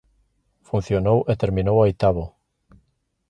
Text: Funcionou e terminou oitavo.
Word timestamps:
Funcionou 0.69 1.19
e 1.31 1.33
terminou 1.43 1.77
oitavo. 1.87 2.23